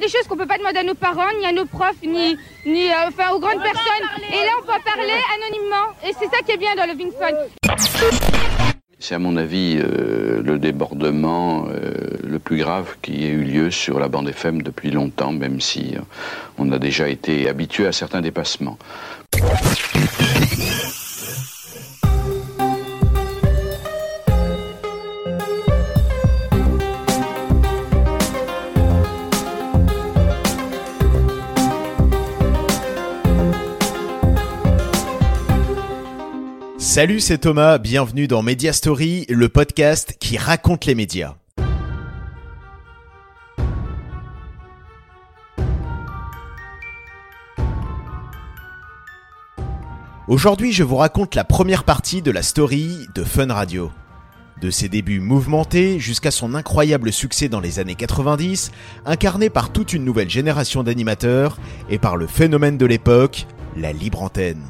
[0.00, 2.90] Des choses qu'on peut pas demander à nos parents, ni à nos profs, ni, ni
[2.90, 4.06] euh, enfin, aux grandes personnes.
[4.32, 5.92] Et là, on peut parler anonymement.
[6.08, 7.36] Et c'est ça qui est bien dans le Ving Fun.
[9.02, 13.70] C'est à mon avis euh, le débordement euh, le plus grave qui ait eu lieu
[13.70, 16.00] sur la bande FM depuis longtemps, même si euh,
[16.58, 18.78] on a déjà été habitué à certains dépassements.
[36.90, 41.36] Salut, c'est Thomas, bienvenue dans Media Story, le podcast qui raconte les médias.
[50.26, 53.92] Aujourd'hui, je vous raconte la première partie de la story de Fun Radio.
[54.60, 58.72] De ses débuts mouvementés jusqu'à son incroyable succès dans les années 90,
[59.06, 61.56] incarné par toute une nouvelle génération d'animateurs
[61.88, 63.46] et par le phénomène de l'époque,
[63.76, 64.66] la libre antenne.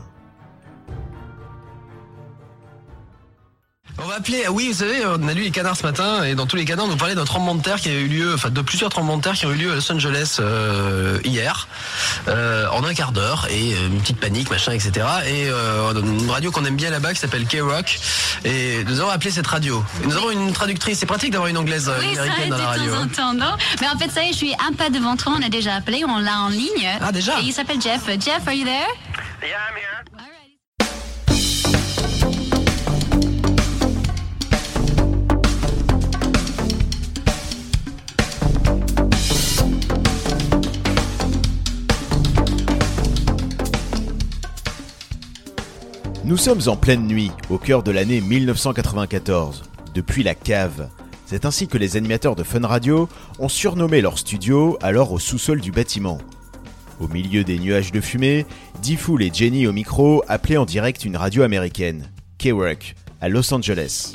[4.11, 6.57] Va appeler, oui, vous savez, on a lu les canards ce matin, et dans tous
[6.57, 8.61] les canards, on nous parlait d'un tremblement de terre qui a eu lieu, enfin de
[8.61, 11.69] plusieurs tremblements de terre qui ont eu lieu à Los Angeles euh, hier,
[12.27, 15.07] euh, en un quart d'heure, et euh, une petite panique, machin, etc.
[15.27, 18.01] Et euh, une radio qu'on aime bien là-bas qui s'appelle K-Rock,
[18.45, 19.85] et nous avons appelé cette radio.
[20.03, 22.67] Et nous avons une traductrice, c'est pratique d'avoir une anglaise Oui, ça américaine dans la
[22.67, 22.91] radio.
[22.91, 23.09] temps en hein.
[23.09, 25.43] temps, non Mais en fait, ça y est, je suis un pas devant toi, on
[25.43, 26.99] a déjà appelé, on l'a en ligne.
[27.01, 28.07] Ah, déjà Et il s'appelle Jeff.
[28.19, 28.89] Jeff, are you there?
[29.43, 30.00] Yeah, I'm here.
[46.31, 49.65] Nous sommes en pleine nuit, au cœur de l'année 1994,
[49.97, 50.89] depuis la cave.
[51.27, 53.09] C'est ainsi que les animateurs de Fun Radio
[53.41, 56.19] ont surnommé leur studio alors au sous-sol du bâtiment.
[57.01, 58.47] Au milieu des nuages de fumée,
[58.81, 62.09] Diffoul et Jenny au micro appelaient en direct une radio américaine,
[62.39, 64.13] K-Rock, à Los Angeles.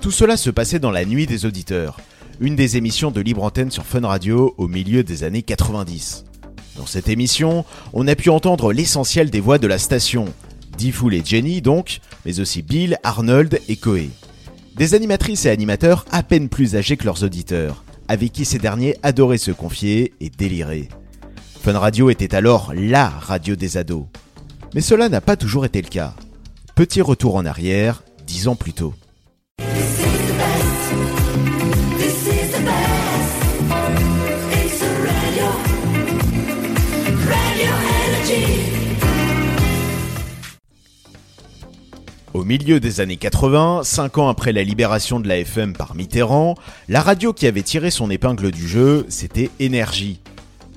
[0.00, 2.00] Tout cela se passait dans la nuit des auditeurs,
[2.40, 6.24] une des émissions de libre antenne sur Fun Radio au milieu des années 90.
[6.78, 10.32] Dans cette émission, on a pu entendre l'essentiel des voix de la station,
[10.76, 14.10] Diffoul et Jenny donc, mais aussi Bill, Arnold et Coé.
[14.76, 18.96] Des animatrices et animateurs à peine plus âgés que leurs auditeurs, avec qui ces derniers
[19.02, 20.88] adoraient se confier et délirer.
[21.62, 24.04] Fun Radio était alors LA radio des ados.
[24.74, 26.14] Mais cela n'a pas toujours été le cas.
[26.74, 28.94] Petit retour en arrière, dix ans plus tôt.
[42.36, 46.54] Au milieu des années 80, 5 ans après la libération de la FM par Mitterrand,
[46.86, 50.20] la radio qui avait tiré son épingle du jeu, c'était Énergie.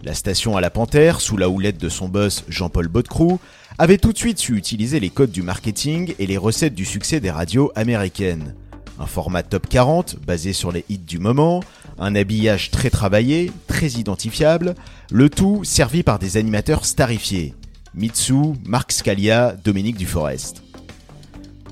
[0.06, 3.42] La station à la Panthère, sous la houlette de son boss Jean-Paul Bodecrou,
[3.78, 7.20] avait tout de suite su utiliser les codes du marketing et les recettes du succès
[7.20, 8.56] des radios américaines.
[8.98, 11.62] Un format top 40 basé sur les hits du moment,
[11.98, 14.76] un habillage très travaillé, très identifiable,
[15.12, 17.54] le tout servi par des animateurs starifiés.
[17.94, 20.64] Mitsu, Marc Scalia, Dominique Duforest.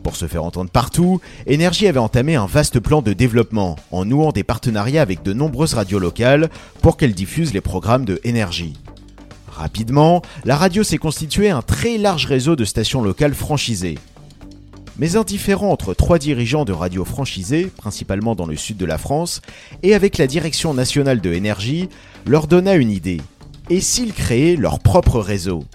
[0.07, 4.31] Pour se faire entendre partout, Énergie avait entamé un vaste plan de développement en nouant
[4.31, 6.50] des partenariats avec de nombreuses radios locales
[6.81, 8.75] pour qu'elles diffusent les programmes de Énergie.
[9.50, 14.00] Rapidement, la radio s'est constituée un très large réseau de stations locales franchisées.
[14.97, 18.97] Mais un différend entre trois dirigeants de radios franchisées, principalement dans le sud de la
[18.97, 19.41] France,
[19.84, 21.89] et avec la direction nationale de Énergie,
[22.25, 23.19] leur donna une idée.
[23.69, 25.66] Et s'ils créaient leur propre réseau?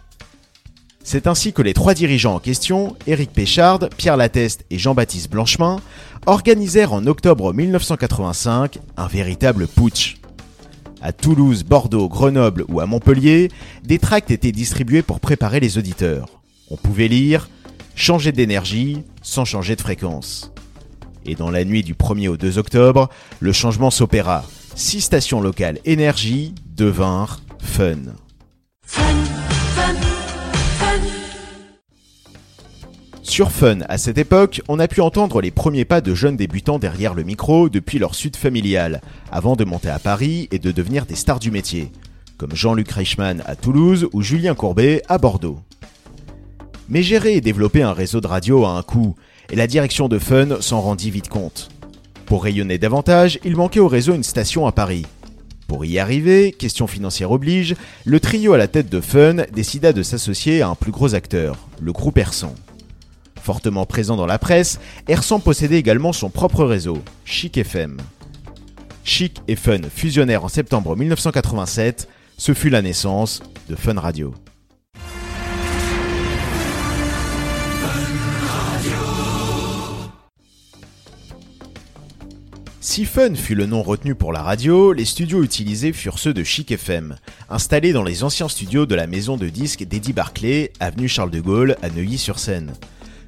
[1.04, 5.80] C'est ainsi que les trois dirigeants en question, Éric Péchard, Pierre Lateste et Jean-Baptiste Blanchemin,
[6.26, 10.16] organisèrent en octobre 1985 un véritable putsch.
[11.00, 13.50] À Toulouse, Bordeaux, Grenoble ou à Montpellier,
[13.82, 16.40] des tracts étaient distribués pour préparer les auditeurs.
[16.70, 17.48] On pouvait lire
[17.94, 20.52] Changer d'énergie sans changer de fréquence.
[21.25, 23.08] Et dans la nuit du 1er au 2 octobre,
[23.40, 24.44] le changement s'opéra.
[24.75, 27.99] Six stations locales énergie devinrent fun.
[33.32, 36.79] Sur Fun, à cette époque, on a pu entendre les premiers pas de jeunes débutants
[36.79, 39.00] derrière le micro depuis leur sud familial,
[39.31, 41.90] avant de monter à Paris et de devenir des stars du métier,
[42.37, 45.58] comme Jean-Luc Reichmann à Toulouse ou Julien Courbet à Bordeaux.
[46.90, 49.17] Mais gérer et développer un réseau de radio a un coût,
[49.50, 51.70] et la direction de Fun s'en rendit vite compte.
[52.26, 55.06] Pour rayonner davantage, il manquait au réseau une station à Paris.
[55.69, 60.02] Pour y arriver, question financière oblige, le trio à la tête de Fun décida de
[60.02, 62.55] s'associer à un plus gros acteur, le groupe Ersan.
[63.42, 64.78] Fortement présent dans la presse,
[65.08, 67.96] Ersan possédait également son propre réseau, Chic FM.
[69.02, 72.08] Chic et Fun fusionnèrent en septembre 1987.
[72.36, 74.32] Ce fut la naissance de Fun Radio.
[82.80, 86.44] Si Fun fut le nom retenu pour la radio, les studios utilisés furent ceux de
[86.44, 87.16] Chic FM,
[87.50, 91.40] installés dans les anciens studios de la maison de disques d'Eddie Barclay, avenue Charles de
[91.40, 92.72] Gaulle à Neuilly-sur-Seine.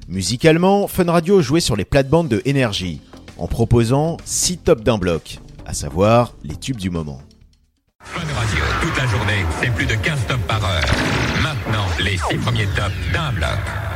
[0.07, 3.01] Musicalement, Fun Radio jouait sur les plates-bandes de Énergie,
[3.37, 7.19] en proposant 6 tops d'un bloc, à savoir les tubes du moment.
[8.03, 10.85] Fun Radio, toute la journée, c'est plus de 15 tops par heure.
[11.41, 13.94] Maintenant, les 6 premiers tops d'un bloc.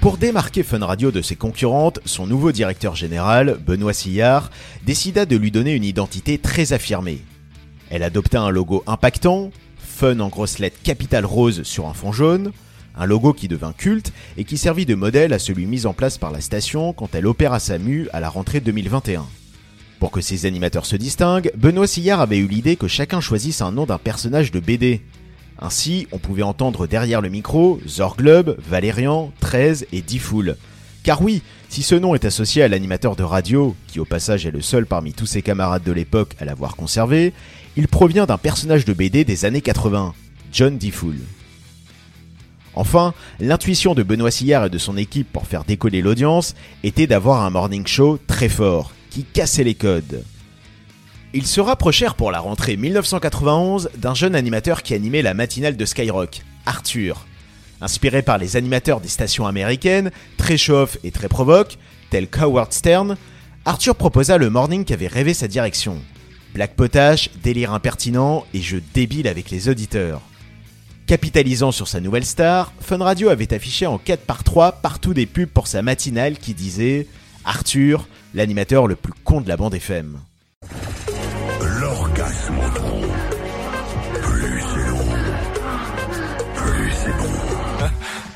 [0.00, 4.50] Pour démarquer Fun Radio de ses concurrentes, son nouveau directeur général, Benoît Sillard,
[4.86, 7.20] décida de lui donner une identité très affirmée.
[7.90, 12.52] Elle adopta un logo impactant, Fun en grosses lettres capitale rose sur un fond jaune,
[12.96, 16.16] un logo qui devint culte et qui servit de modèle à celui mis en place
[16.16, 19.26] par la station quand elle opéra sa mue à la rentrée 2021.
[19.98, 23.70] Pour que ses animateurs se distinguent, Benoît Sillard avait eu l'idée que chacun choisisse un
[23.70, 25.02] nom d'un personnage de BD,
[25.60, 30.56] ainsi, on pouvait entendre derrière le micro Zorglub, Valérian, 13 et Diffoul.
[31.02, 34.50] Car oui, si ce nom est associé à l'animateur de radio, qui au passage est
[34.50, 37.32] le seul parmi tous ses camarades de l'époque à l'avoir conservé,
[37.76, 40.14] il provient d'un personnage de BD des années 80,
[40.52, 41.16] John Diffoul.
[42.74, 47.44] Enfin, l'intuition de Benoît Sillard et de son équipe pour faire décoller l'audience était d'avoir
[47.44, 50.24] un morning show très fort, qui cassait les codes.
[51.32, 55.84] Ils se rapprochèrent pour la rentrée 1991 d'un jeune animateur qui animait la matinale de
[55.84, 57.24] Skyrock, Arthur.
[57.80, 61.78] Inspiré par les animateurs des stations américaines, très chauffe et très provoque,
[62.10, 63.16] tel Howard Stern,
[63.64, 65.98] Arthur proposa le morning qu'avait rêvé sa direction.
[66.52, 70.22] Black potache, délire impertinent et jeu débile avec les auditeurs.
[71.06, 75.26] Capitalisant sur sa nouvelle star, Fun Radio avait affiché en 4 par 3 partout des
[75.26, 77.06] pubs pour sa matinale qui disait
[77.44, 80.18] Arthur, l'animateur le plus con de la bande FM.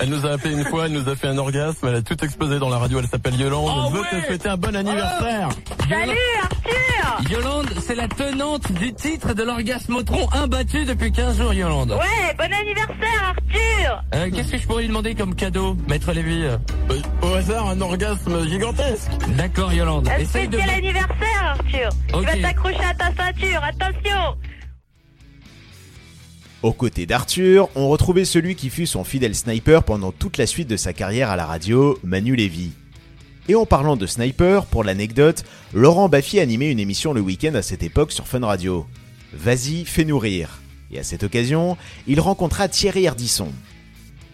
[0.00, 2.22] Elle nous a appelé une fois, elle nous a fait un orgasme, elle a tout
[2.24, 3.70] explosé dans la radio, elle s'appelle Yolande.
[3.74, 5.48] Oh elle veut te souhaiter un bon anniversaire.
[5.88, 11.92] Salut Arthur Yolande, c'est la tenante du titre de l'orgasmotron imbattu depuis 15 jours, Yolande.
[11.92, 16.44] Ouais, bon anniversaire Arthur Euh, Qu'est-ce que je pourrais lui demander comme cadeau, Maître Lévy?
[16.44, 16.56] Euh,
[17.22, 19.10] Au hasard, un orgasme gigantesque.
[19.36, 20.08] D'accord, Yolande.
[20.08, 20.58] Un Essaye de...
[20.58, 22.20] spécial anniversaire Arthur Ok.
[22.20, 24.36] Tu vas t'accrocher à ta ceinture, attention
[26.64, 30.66] Aux côtés d'Arthur, on retrouvait celui qui fut son fidèle sniper pendant toute la suite
[30.66, 32.70] de sa carrière à la radio, Manu Lévy.
[33.48, 35.44] Et en parlant de sniper, pour l'anecdote,
[35.74, 38.86] Laurent Baffy animait une émission le week-end à cette époque sur Fun Radio.
[39.34, 40.62] Vas-y, fais-nous rire.
[40.90, 41.76] Et à cette occasion,
[42.06, 43.52] il rencontra Thierry Ardisson.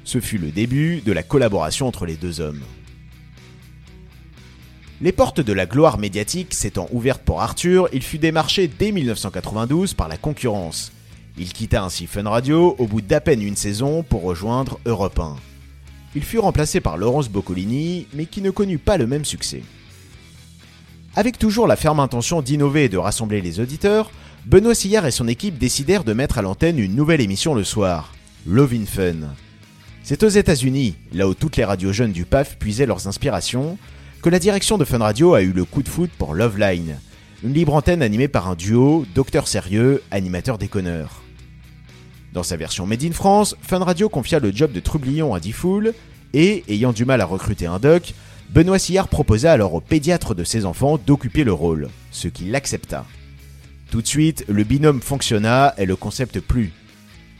[0.04, 2.62] Ce fut le début de la collaboration entre les deux hommes.
[5.00, 9.94] Les portes de la gloire médiatique s'étant ouvertes pour Arthur, il fut démarché dès 1992
[9.94, 10.92] par la concurrence.
[11.40, 15.36] Il quitta ainsi Fun Radio au bout d'à peine une saison pour rejoindre Europe 1.
[16.14, 19.62] Il fut remplacé par Laurence Boccolini, mais qui ne connut pas le même succès.
[21.16, 24.10] Avec toujours la ferme intention d'innover et de rassembler les auditeurs,
[24.44, 28.12] Benoît Sillard et son équipe décidèrent de mettre à l'antenne une nouvelle émission le soir,
[28.46, 29.34] Love in Fun.
[30.02, 33.78] C'est aux États-Unis, là où toutes les radios jeunes du PAF puisaient leurs inspirations,
[34.20, 36.98] que la direction de Fun Radio a eu le coup de foot pour Love Line,
[37.42, 41.19] une libre antenne animée par un duo, docteur sérieux, animateur déconneur.
[42.32, 45.94] Dans sa version Made in France, Fun Radio confia le job de Trublion à Diffoul,
[46.32, 48.14] et, ayant du mal à recruter un doc,
[48.50, 53.04] Benoît Sillard proposa alors au pédiatre de ses enfants d'occuper le rôle, ce qu'il accepta.
[53.90, 56.72] Tout de suite, le binôme fonctionna et le concept plut.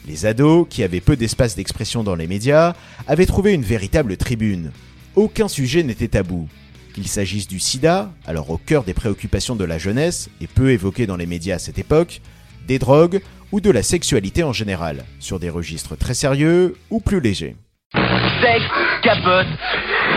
[0.09, 2.75] Les ados, qui avaient peu d'espace d'expression dans les médias,
[3.07, 4.73] avaient trouvé une véritable tribune.
[5.15, 6.49] Aucun sujet n'était tabou.
[6.95, 11.07] Qu'il s'agisse du sida, alors au cœur des préoccupations de la jeunesse, et peu évoqué
[11.07, 12.21] dans les médias à cette époque,
[12.67, 13.21] des drogues
[13.53, 17.57] ou de la sexualité en général, sur des registres très sérieux ou plus légers.
[18.41, 18.65] Sexe,
[19.03, 19.47] capote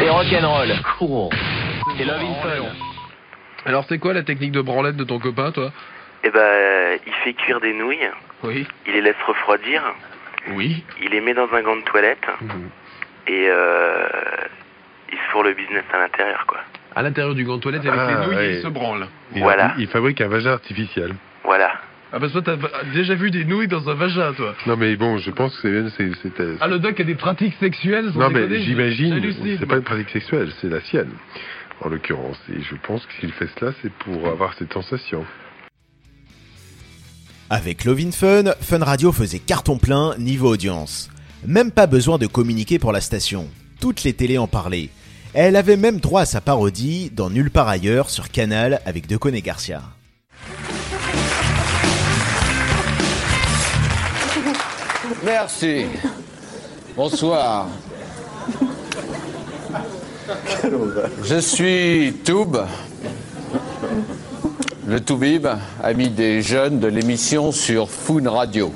[0.04, 0.74] et rock'n'roll.
[1.00, 1.30] Cool.
[2.00, 2.66] Et love in fun.
[3.66, 5.72] Alors c'est quoi la technique de branlette de ton copain, toi?
[6.24, 8.10] Eh ben, il fait cuire des nouilles,
[8.44, 8.66] Oui.
[8.88, 9.82] il les laisse refroidir,
[10.52, 10.84] Oui.
[11.02, 12.26] il les met dans un gant de toilette
[13.28, 14.08] et euh,
[15.12, 16.60] il se fourre le business à l'intérieur, quoi.
[16.96, 18.56] À l'intérieur du gant de toilette avec Ah, les nouilles, ouais.
[18.58, 19.08] il se branle.
[19.36, 19.74] Il, Voilà.
[19.78, 21.16] il, il fabrique un vagin artificiel.
[21.44, 21.72] Voilà.
[22.16, 24.54] Ah parce que toi t'as déjà vu des nouilles dans un vagin, toi.
[24.68, 25.98] Non mais bon, je pense que c'est...
[25.98, 29.58] c'est, c'est, euh, Ah le doc a des pratiques sexuelles sans non mais déconner, j'imagine,
[29.60, 31.10] c'est pas une pratique sexuelle, c'est la sienne,
[31.82, 32.38] en l'occurrence.
[32.56, 35.26] Et je pense que s'il fait cela, c'est pour avoir cette sensation.
[37.50, 41.10] Avec Lovin Fun, Fun Radio faisait carton plein niveau audience.
[41.48, 43.48] Même pas besoin de communiquer pour la station.
[43.82, 44.90] Toutes les télés en parlaient.
[45.34, 49.40] Elle avait même droit à sa parodie dans Nulle part ailleurs sur Canal avec Decone
[49.40, 49.82] Garcia.
[55.24, 55.86] Merci.
[56.98, 57.68] Bonsoir.
[61.24, 62.58] Je suis Toub,
[64.86, 65.48] le Toubib,
[65.82, 68.74] ami des jeunes de l'émission sur Foon Radio.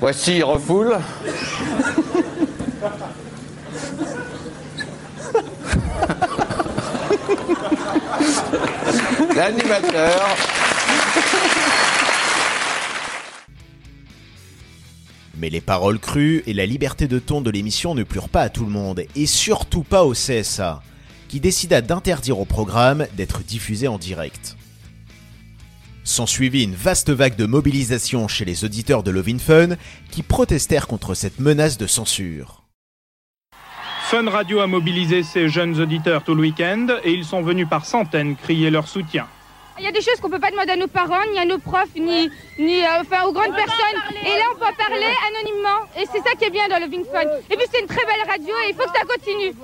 [0.00, 0.96] Voici Refoule.
[9.34, 10.36] L'animateur.
[15.40, 18.50] Mais les paroles crues et la liberté de ton de l'émission ne plurent pas à
[18.50, 20.82] tout le monde, et surtout pas au CSA,
[21.28, 24.58] qui décida d'interdire au programme d'être diffusé en direct.
[26.04, 29.76] S'ensuivit une vaste vague de mobilisation chez les auditeurs de Lovin Fun
[30.10, 32.64] qui protestèrent contre cette menace de censure.
[34.02, 37.86] Fun Radio a mobilisé ses jeunes auditeurs tout le week-end et ils sont venus par
[37.86, 39.26] centaines crier leur soutien.
[39.78, 41.58] Il y a des choses qu'on peut pas demander à nos parents, ni à nos
[41.58, 44.00] profs, ni, ni euh, enfin, aux grandes personnes.
[44.22, 45.86] Et là, on peut parler anonymement.
[45.98, 47.22] Et c'est ça qui est bien dans Loving Fun.
[47.50, 49.54] Et puis, c'est une très belle radio et il faut que ça continue.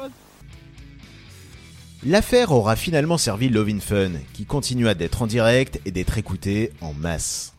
[2.05, 6.93] L'affaire aura finalement servi Lovin Fun, qui continua d'être en direct et d'être écouté en
[6.93, 7.56] masse.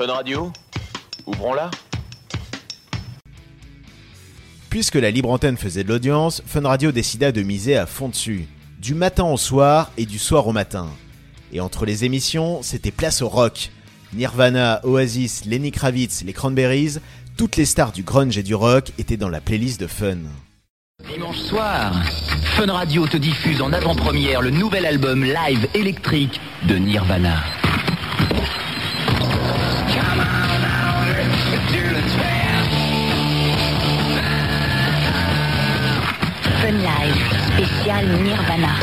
[0.00, 0.50] Fun Radio
[1.26, 1.70] Ouvrons-la.
[4.70, 8.46] Puisque la libre antenne faisait de l'audience, Fun Radio décida de miser à fond dessus,
[8.78, 10.86] du matin au soir et du soir au matin.
[11.52, 13.72] Et entre les émissions, c'était place au rock.
[14.14, 16.96] Nirvana, Oasis, Lenny Kravitz, les Cranberries,
[17.36, 20.16] toutes les stars du grunge et du rock étaient dans la playlist de Fun.
[21.12, 21.92] Dimanche soir,
[22.56, 27.42] Fun Radio te diffuse en avant-première le nouvel album live électrique de Nirvana.
[36.70, 37.16] Fun Live,
[37.52, 38.76] spécial Nirvana.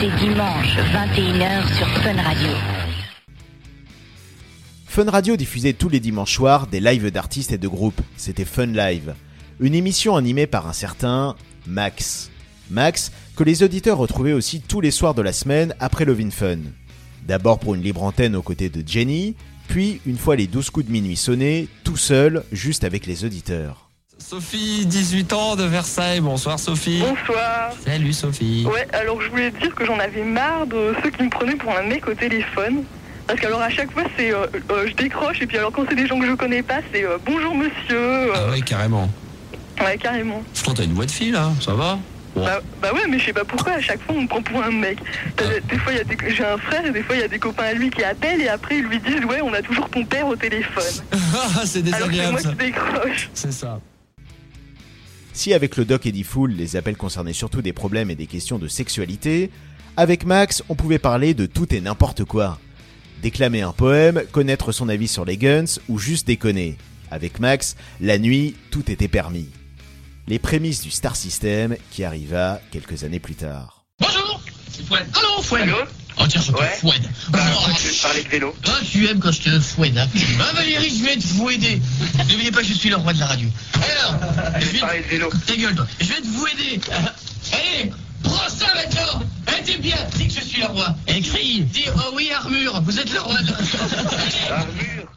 [0.00, 2.48] C'est dimanche, 21h sur Fun Radio.
[4.86, 8.00] Fun Radio diffusait tous les dimanches soirs des lives d'artistes et de groupes.
[8.16, 9.14] C'était Fun Live.
[9.60, 12.30] Une émission animée par un certain Max.
[12.70, 16.60] Max, que les auditeurs retrouvaient aussi tous les soirs de la semaine après Lovin Fun.
[17.26, 19.34] D'abord pour une libre antenne aux côtés de Jenny,
[19.68, 23.85] puis une fois les 12 coups de minuit sonnés, tout seul, juste avec les auditeurs.
[24.18, 26.20] Sophie, 18 ans de Versailles.
[26.20, 27.00] Bonsoir Sophie.
[27.00, 27.70] Bonsoir.
[27.84, 28.66] Salut Sophie.
[28.66, 31.54] Ouais, alors je voulais te dire que j'en avais marre de ceux qui me prenaient
[31.56, 32.82] pour un mec au téléphone.
[33.26, 35.96] Parce qu'alors à chaque fois c'est euh, euh, je décroche et puis alors quand c'est
[35.96, 38.32] des gens que je connais pas c'est euh, bonjour monsieur.
[38.34, 39.08] Ah ouais, carrément.
[39.80, 40.42] Ouais, carrément.
[40.64, 41.98] Que t'as une voix de fille là, ça va?
[42.36, 44.62] Bah, bah ouais, mais je sais pas pourquoi à chaque fois on me prend pour
[44.62, 44.98] un mec.
[45.40, 45.92] Euh, Des fois
[46.28, 48.40] j'ai un frère et des fois il y a des copains à lui qui appellent
[48.42, 51.04] et après ils lui disent ouais on a toujours ton père au téléphone.
[51.12, 52.48] Ah, c'est alors que c'est désagréable moi ça.
[52.50, 53.30] qui décroche.
[53.34, 53.80] C'est ça.
[55.36, 58.58] Si avec le doc Eddie Fool, les appels concernaient surtout des problèmes et des questions
[58.58, 59.50] de sexualité,
[59.98, 62.58] avec Max, on pouvait parler de tout et n'importe quoi.
[63.20, 66.78] Déclamer un poème, connaître son avis sur les guns ou juste déconner.
[67.10, 69.50] Avec Max, la nuit, tout était permis.
[70.26, 73.84] Les prémices du Star System qui arriva quelques années plus tard.
[74.00, 74.40] Bonjour.
[74.90, 75.68] Allô, Fouad.
[76.18, 77.02] Oh tiens, je te fouette.
[77.28, 77.40] Bah,
[77.78, 78.54] je vais parler de vélo.
[78.66, 79.96] Ah, tu aimes quand je te fouette.
[79.96, 80.08] Hein.
[80.40, 81.80] Ah, Valérie, je vais te fouetter.
[82.30, 83.48] N'oubliez pas que je suis le roi de la radio.
[83.74, 84.20] Alors,
[84.58, 85.30] je vais parler de vélo.
[85.46, 85.86] Ta gueule, toi.
[86.00, 86.80] Je vais te fouetter.
[87.52, 87.90] Allez,
[88.22, 89.22] prends ça maintenant.
[89.48, 90.96] Eh, t'es bien, dis que je suis le roi.
[91.06, 93.52] Et crie, dis, oh oui, Armure, vous êtes le roi de
[94.50, 95.12] Armure.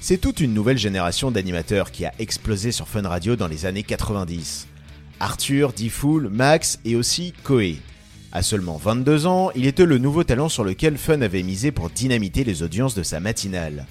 [0.00, 3.82] C'est toute une nouvelle génération d'animateurs qui a explosé sur Fun Radio dans les années
[3.82, 4.68] 90.
[5.18, 7.80] Arthur, Diffoul, Max et aussi Koé.
[8.36, 11.88] À seulement 22 ans, il était le nouveau talent sur lequel Fun avait misé pour
[11.88, 13.86] dynamiter les audiences de sa matinale.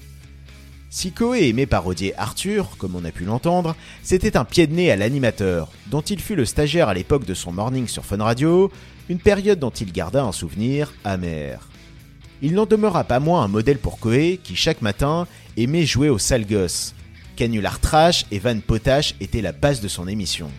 [0.88, 3.74] Si Koé aimait parodier Arthur, comme on a pu l'entendre,
[4.04, 7.34] c'était un pied de nez à l'animateur, dont il fut le stagiaire à l'époque de
[7.34, 8.70] son morning sur Fun Radio,
[9.08, 11.68] une période dont il garda un souvenir amer.
[12.40, 15.26] Il n'en demeura pas moins un modèle pour Koé qui chaque matin
[15.56, 16.94] aimait jouer au sale gosse.
[17.34, 20.52] Canular trash et Van Potache étaient la base de son émission.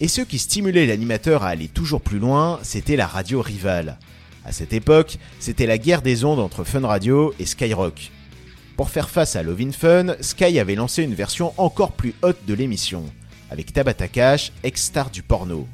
[0.00, 3.98] Et ce qui stimulait l'animateur à aller toujours plus loin, c'était la radio rivale.
[4.44, 8.12] À cette époque, c'était la guerre des ondes entre Fun Radio et Skyrock.
[8.76, 12.54] Pour faire face à Lovin Fun, Sky avait lancé une version encore plus haute de
[12.54, 13.06] l'émission,
[13.50, 15.66] avec Tabata Cash, ex-star du porno.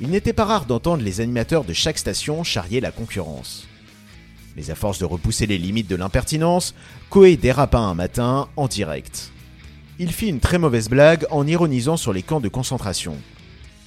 [0.00, 3.68] Il n'était pas rare d'entendre les animateurs de chaque station charrier la concurrence.
[4.56, 6.74] Mais à force de repousser les limites de l'impertinence,
[7.08, 9.30] Koei dérapa un matin en direct.
[10.00, 13.16] Il fit une très mauvaise blague en ironisant sur les camps de concentration.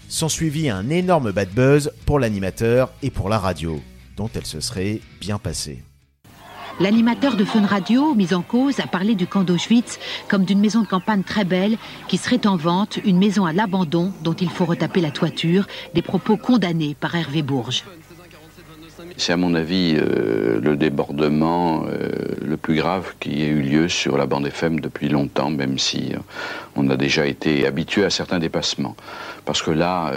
[0.09, 3.81] S'ensuivit un énorme bad buzz pour l'animateur et pour la radio,
[4.15, 5.83] dont elle se serait bien passée.
[6.79, 9.99] L'animateur de Fun Radio, mis en cause, a parlé du camp d'Auschwitz
[10.29, 14.13] comme d'une maison de campagne très belle qui serait en vente, une maison à l'abandon
[14.23, 17.83] dont il faut retaper la toiture, des propos condamnés par Hervé Bourges.
[19.19, 22.09] C'est à mon avis euh, le débordement euh,
[22.39, 26.11] le plus grave qui ait eu lieu sur la bande FM depuis longtemps, même si
[26.13, 26.19] euh,
[26.75, 28.95] on a déjà été habitué à certains dépassements.
[29.43, 30.11] Parce que là,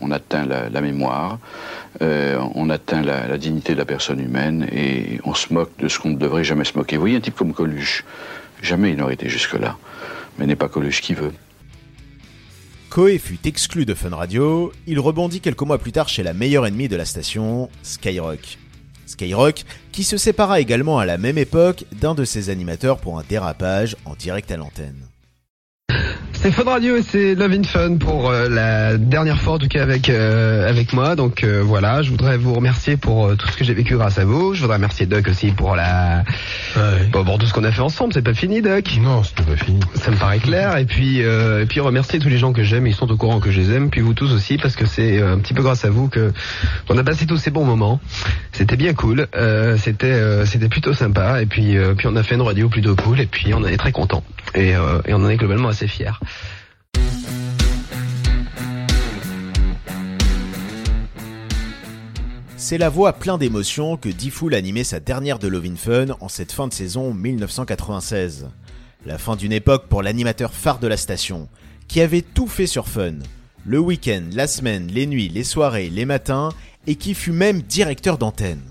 [0.00, 1.38] on atteint la, mémoire,
[2.00, 5.98] on atteint la, la dignité de la personne humaine et on se moque de ce
[5.98, 6.96] qu'on ne devrait jamais se moquer.
[6.96, 8.04] Vous voyez un type comme Coluche,
[8.62, 9.76] jamais il n'aurait été jusque-là.
[10.38, 11.32] Mais n'est pas Coluche qui veut.
[12.90, 16.66] Koei fut exclu de Fun Radio, il rebondit quelques mois plus tard chez la meilleure
[16.66, 18.58] ennemie de la station, Skyrock.
[19.06, 23.24] Skyrock, qui se sépara également à la même époque d'un de ses animateurs pour un
[23.28, 25.08] dérapage en direct à l'antenne.
[26.42, 29.68] C'est Fun Radio et c'est Love in Fun pour euh, la dernière fois en tout
[29.68, 31.16] cas avec euh, avec moi.
[31.16, 34.18] Donc euh, voilà, je voudrais vous remercier pour euh, tout ce que j'ai vécu grâce
[34.18, 34.54] à vous.
[34.54, 36.24] Je voudrais remercier Doc aussi pour la
[37.10, 38.12] pour, pour tout ce qu'on a fait ensemble.
[38.12, 39.80] C'est pas fini Doc Non, c'est pas fini.
[39.94, 40.76] Ça me paraît clair.
[40.76, 42.86] Et puis et puis remercier tous les gens que j'aime.
[42.86, 43.90] Ils sont au courant que je les aime.
[43.90, 46.32] Puis vous tous aussi parce que c'est un petit peu grâce à vous que
[46.88, 48.00] on a passé tous ces bons moments.
[48.52, 49.26] C'était bien cool.
[49.78, 51.42] c'était c'était plutôt sympa.
[51.42, 53.20] Et puis puis on a fait une radio plutôt cool.
[53.20, 54.22] Et puis on est très content.
[54.54, 56.10] Et, et on en est globalement assez fiers.
[62.68, 66.50] C'est la voix plein d'émotions que Diffoul animait sa dernière de Lovin Fun en cette
[66.50, 68.48] fin de saison 1996.
[69.04, 71.48] La fin d'une époque pour l'animateur phare de la station,
[71.86, 73.18] qui avait tout fait sur Fun.
[73.64, 76.48] Le week-end, la semaine, les nuits, les soirées, les matins,
[76.88, 78.62] et qui fut même directeur d'antenne.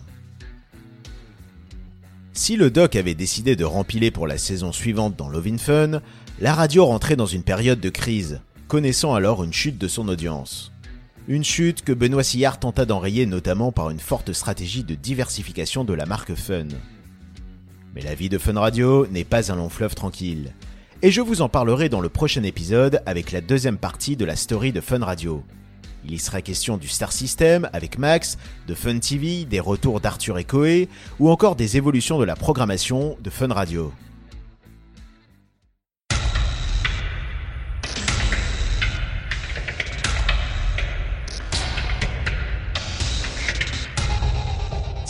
[2.34, 6.01] Si le doc avait décidé de rempiler pour la saison suivante dans Lovin Fun,
[6.39, 10.74] la radio rentrait dans une période de crise, connaissant alors une chute de son audience.
[11.30, 15.93] Une chute que Benoît Sillard tenta d'enrayer notamment par une forte stratégie de diversification de
[15.93, 16.67] la marque Fun.
[17.95, 20.54] Mais la vie de Fun Radio n'est pas un long fleuve tranquille.
[21.02, 24.36] Et je vous en parlerai dans le prochain épisode avec la deuxième partie de la
[24.36, 25.41] story de Fun Radio.
[26.04, 30.38] Il y sera question du Star System avec Max, de Fun TV, des retours d'Arthur
[30.38, 33.93] et Coé, ou encore des évolutions de la programmation de Fun Radio.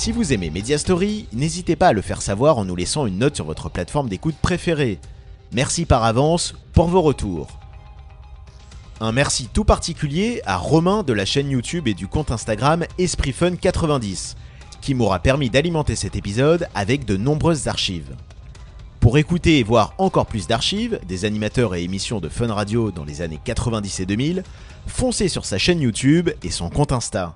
[0.06, 3.18] Si vous aimez Media Story, n'hésitez pas à le faire savoir en nous laissant une
[3.18, 5.00] note sur votre plateforme d'écoute préférée.
[5.52, 7.48] Merci par avance pour vos retours.
[9.00, 13.32] Un merci tout particulier à Romain de la chaîne YouTube et du compte Instagram Esprit
[13.32, 14.36] Fun 90,
[14.80, 18.16] qui m'aura permis d'alimenter cet épisode avec de nombreuses archives.
[19.00, 23.06] Pour écouter et voir encore plus d'archives, des animateurs et émissions de Fun Radio dans
[23.06, 24.44] les années 90 et 2000,
[24.86, 27.36] foncez sur sa chaîne YouTube et son compte Insta.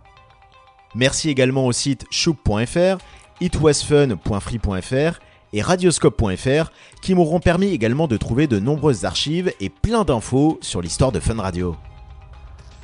[0.96, 2.98] Merci également au site choop.fr,
[3.42, 5.20] itwasfun.free.fr
[5.54, 6.72] et radioscope.fr
[7.02, 11.20] qui m'auront permis également de trouver de nombreuses archives et plein d'infos sur l'histoire de
[11.20, 11.76] Fun Radio.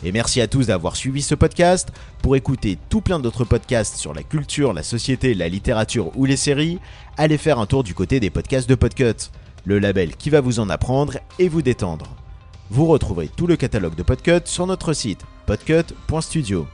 [0.04, 1.92] Et merci à tous d'avoir suivi ce podcast.
[2.22, 6.38] Pour écouter tout plein d'autres podcasts sur la culture, la société, la littérature ou les
[6.38, 6.80] séries,
[7.18, 9.32] allez faire un tour du côté des podcasts de Podcut,
[9.64, 12.08] le label qui va vous en apprendre et vous détendre.
[12.70, 16.68] Vous retrouverez tout le catalogue de Podcut sur notre site podcut.studio.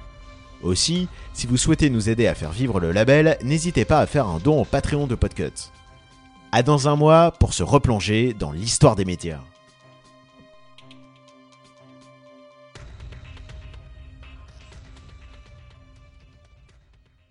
[0.63, 4.27] Aussi, si vous souhaitez nous aider à faire vivre le label, n'hésitez pas à faire
[4.27, 5.71] un don au Patreon de Podcut.
[6.51, 9.39] À dans un mois pour se replonger dans l'histoire des médias.